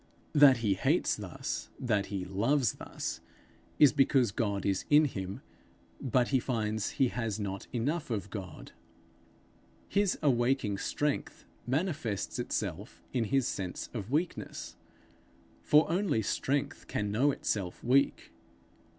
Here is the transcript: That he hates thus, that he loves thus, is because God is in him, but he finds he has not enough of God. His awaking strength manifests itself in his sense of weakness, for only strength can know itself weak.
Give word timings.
That 0.33 0.57
he 0.65 0.73
hates 0.73 1.15
thus, 1.15 1.69
that 1.79 2.07
he 2.07 2.25
loves 2.25 2.73
thus, 2.73 3.21
is 3.77 3.93
because 3.93 4.31
God 4.31 4.65
is 4.65 4.83
in 4.89 5.05
him, 5.05 5.41
but 6.01 6.29
he 6.29 6.39
finds 6.39 6.93
he 6.97 7.09
has 7.09 7.39
not 7.39 7.67
enough 7.71 8.09
of 8.09 8.31
God. 8.31 8.71
His 9.87 10.17
awaking 10.23 10.79
strength 10.79 11.45
manifests 11.67 12.39
itself 12.39 13.03
in 13.13 13.25
his 13.25 13.47
sense 13.47 13.89
of 13.93 14.09
weakness, 14.09 14.75
for 15.61 15.87
only 15.87 16.23
strength 16.23 16.87
can 16.87 17.11
know 17.11 17.29
itself 17.29 17.83
weak. 17.83 18.31